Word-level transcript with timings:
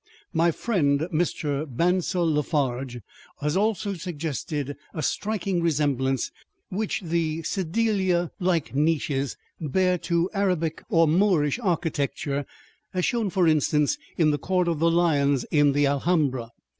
My 0.33 0.49
friend, 0.49 1.01
Mr. 1.13 1.63
Bancel 1.63 2.25
La 2.25 2.41
Farge, 2.41 3.01
has 3.39 3.55
also 3.55 3.93
suggested 3.93 4.75
a 4.95 5.03
striking 5.03 5.61
resemblance 5.61 6.31
which 6.69 7.01
the 7.03 7.43
sedilia 7.43 8.31
like 8.39 8.73
niches 8.73 9.37
bear 9.59 9.99
to 9.99 10.27
Arabic 10.33 10.81
or 10.89 11.07
Moorish 11.07 11.59
architecture, 11.61 12.47
as 12.95 13.05
shown, 13.05 13.29
for 13.29 13.47
instance, 13.47 13.99
in 14.17 14.31
the 14.31 14.39
Court 14.39 14.67
of 14.67 14.79
the 14.79 14.89
Lions 14.89 15.45
in 15.51 15.71
the 15.73 15.85
Alhambra. 15.85 16.49